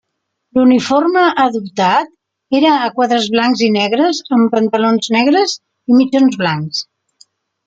L'uniforme 0.59 1.25
adoptat 1.43 2.57
era 2.59 2.71
a 2.85 2.87
quadres 2.95 3.27
blancs 3.35 3.61
i 3.67 3.69
negres 3.77 4.23
amb 4.39 4.53
pantalons 4.57 5.11
negres 5.19 5.55
i 5.93 6.01
mitjons 6.01 6.41
blancs. 6.45 6.83